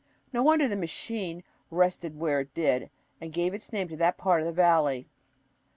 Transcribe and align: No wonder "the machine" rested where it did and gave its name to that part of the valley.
No 0.33 0.41
wonder 0.41 0.67
"the 0.67 0.75
machine" 0.75 1.43
rested 1.69 2.17
where 2.17 2.39
it 2.39 2.55
did 2.55 2.89
and 3.21 3.31
gave 3.31 3.53
its 3.53 3.71
name 3.71 3.87
to 3.89 3.97
that 3.97 4.17
part 4.17 4.41
of 4.41 4.47
the 4.47 4.51
valley. 4.51 5.07